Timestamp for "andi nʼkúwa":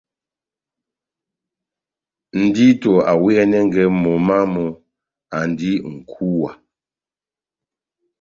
5.37-6.51